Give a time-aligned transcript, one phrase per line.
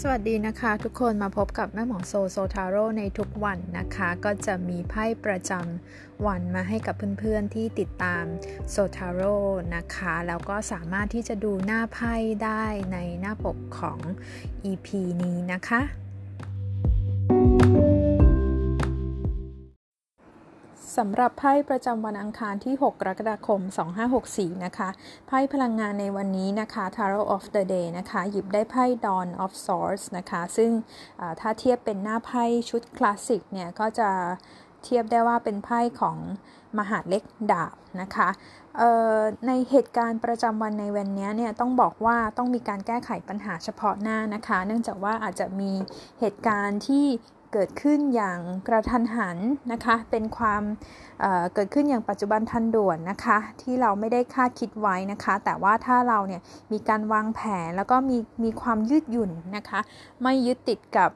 [0.00, 8.24] สวัสดีนะคะทุกคนมาพบกับแม่หมอโซโซทาโร่ในทุกวันนะคะ ก็จะมีไพ่ประจำวันมาให้กับเพื่อนๆที่ติดตาม
[8.70, 9.36] โซทาโร่
[9.74, 12.14] นะคะ แล้วก็สามารถที่จะดูหน้าไพ่
[12.44, 13.98] ได้ในหน้าปกของ
[14.70, 14.88] EP
[15.22, 16.05] นี้นะคะ
[20.96, 23.60] สำหรับไพ่ประจำวันอังคารที่ 6 กรกฎาคม
[24.12, 24.88] 2564 นะคะ
[25.26, 30.70] ไพ่พลังงานในวันนี้นะคะ Tarot of the Day นะคะ หยิบได้ไพ่ Dawn of Swords นะคะ ซึ่ง
[31.40, 34.10] ถ้าเทียบเป็นหน้าไพ่ชุดคลาสสิกเนี่ย ก็จะ
[34.84, 36.16] เทียบได้ว่าเป็นไพ่ของ
[36.78, 37.22] มหาเล็ก
[37.52, 38.28] ดาบนะคะ
[39.46, 45.72] ในเหตุการณ์ประจำวันในวันนี้เนี่ยต้องบอกว่าต้องมีการแก้ไขปัญหาเฉพาะหน้านะคะ เนื่องจากว่าอาจจะมี
[46.20, 47.06] เหตุการณ์ที่
[47.52, 49.38] เกิดขึ้นอย่างกระทันหัน
[49.72, 50.62] นะคะ เป็นความ
[51.20, 59.80] เเกิดขึ้นอย่างปัจจุบันทันด่วนนะคะ ที่เราไม่ได้คาดคิดไว้นะคะ แต่ว่าถ้าเราเนี่ยมีการวางแผนแล้วก็มีมีความยืดหยุ่นนะคะ
[60.22, 61.10] ไม่ยึดติดกับ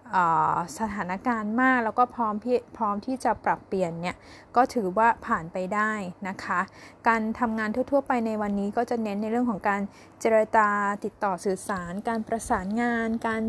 [0.78, 2.34] สถานการณ์มาก แล้วก็พร้อม
[2.76, 4.16] พร้อมที่จะปรับเปลี่ยนเนี่ย
[4.56, 5.92] ก็ถือว่าผ่านไปได้
[6.28, 6.60] นะคะ
[7.08, 9.80] การทำงานทั่ว ๆ ไปในวันนี้ก็จะเน้นในเรื่องของการ
[10.20, 10.68] เจรจา
[11.04, 13.42] ติดต่อสื่อสาร การประสานงานการ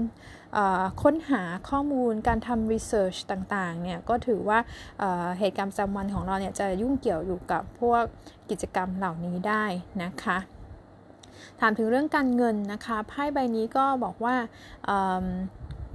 [1.02, 4.60] ค้นหาข้อมูลการทำรีเสิร์ชต่างๆเนี่ยก็ถือว่า
[5.40, 8.04] เหตุการณ์ประจำวันของเราเนี่ยจะยุ่งเกี่ยวอยู่กับพวก
[8.50, 9.66] กิจกรรมเหล่านี้ได้
[10.04, 10.38] นะคะ
[11.60, 14.36] ถามถึงเรื่องการเงินนะคะไพ่ใบนี้ก็บอกว่า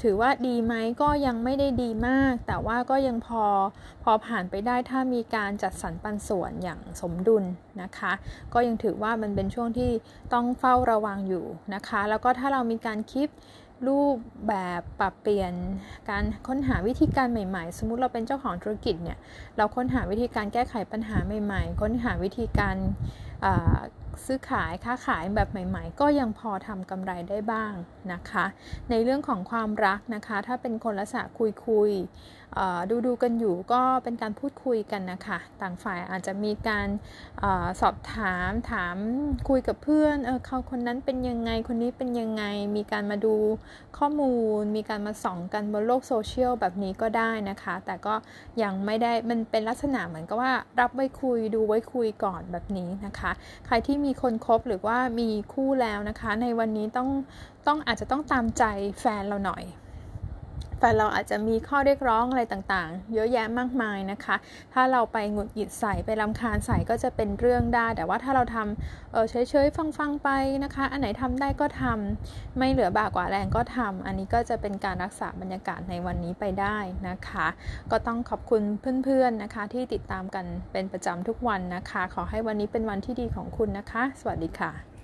[0.09, 3.45] ถือว่าดีไหมก็ยังไม่ได้ดีมาก แต่ว่าก็ยังพอ
[4.03, 7.45] พอผ่านไปได้ถ้ามีการจัดสรรปันส่วนอย่างสมดุล
[7.83, 8.13] นะคะ
[8.55, 9.91] ก็ยังถือว่ามันเป็นช่วงที่
[10.33, 13.29] ต้องเฝ้าระวังอยู่นะคะ แล้วก็ถ้าเรามีการคิด
[13.89, 14.17] รูป
[14.49, 15.53] แบบปรับเปลี่ยน
[16.11, 19.19] การค้นหาวิธีการใหม่ๆ สมมุติเราเป็นเจ้าของธุรกิจเนี่ย
[19.57, 22.77] เราค้นหาวิธีการแก้ไขปัญหาใหม่ ๆ ค้นหาวิธีการ
[24.25, 27.73] ซื้อขายค้าขายแบบใหม่ ๆ ก็ยังพอทำกำไรได้บ้าง
[28.13, 28.45] นะคะ
[28.91, 31.91] ในเรื่องของความรักนะคะ ถ้าเป็นคนลักษณะคุยคุย
[32.91, 36.89] ดูดูกันอยู่ก็เป็นการพูดคุยกันนะคะ ต่างฝ่ายอาจจะมีการ
[37.43, 37.45] อ
[37.81, 38.97] สอบถามถาม
[39.49, 42.45] คุยกับเพื่อนเออเขาคนนั้นเป็นยังไงคนนี้เป็นยังไง
[42.77, 43.35] มีการมาดู
[43.99, 48.15] ข้อมูล มีการมาส่องกันบนโลกโซเชียลแบบนี้ก็ได้นะคะ แต่ก็
[48.63, 53.31] ยังไม่ได้มันเป็นลักษณะเหมือนกับว่ารับไว้คุยดูไว้คุยก่อนแบบนี้นะคะ
[53.67, 57.09] ใครที่มีีคนคบหรือว่ามีคู่แล้วนะคะ ในวันนี้ต้อง
[57.67, 58.65] ต้องอาจจะต้องตามใจ
[59.01, 59.65] แฟนเราหน่อย
[60.79, 64.37] แฟนเราอาจจะมีข้อเรียกร้องอะไรต่างๆ เยอะแยะมากมายนะคะ
[64.75, 70.29] ถ้าเราไปหงุดหงิดใส่ไปลำคาญใส่ก็จะเป็นเรื่องได้ แต่ว่าถ้าเราทำเออเฉยๆฟังๆไป
[70.65, 77.47] นะคะ อันไหนทำได้ก็ทำไม่เหลือบากกว่าแรงก็ทำอันนี้ก็จะเป็นการรักษาบรรยากาศในวันนี้ไปได้นะคะ
[77.91, 78.63] ก็ต้องขอบคุณ
[79.05, 84.96] เพื่อนๆนะคะ ที่ติดตามกันเป็นประจำทุกวันนะคะ ขอให้วันนี้เป็นวันที่ดีของคุณนะคะ สวัสดีค่ะ